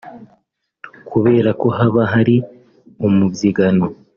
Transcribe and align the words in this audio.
kubera 1.09 1.49
ko 1.59 1.67
haba 1.77 2.03
hari 2.13 2.35
umubyigano 3.07 3.85